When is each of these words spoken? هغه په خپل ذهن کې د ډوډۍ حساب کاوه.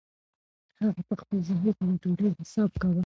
هغه 0.79 1.01
په 1.07 1.13
خپل 1.21 1.37
ذهن 1.47 1.61
کې 1.77 1.85
د 1.89 1.93
ډوډۍ 2.01 2.29
حساب 2.39 2.71
کاوه. 2.81 2.99